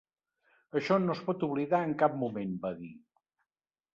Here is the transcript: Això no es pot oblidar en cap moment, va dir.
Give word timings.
Això 0.79 0.97
no 1.01 1.15
es 1.17 1.21
pot 1.27 1.43
oblidar 1.49 1.83
en 1.89 1.93
cap 2.05 2.17
moment, 2.23 2.57
va 2.65 2.75
dir. 2.79 2.93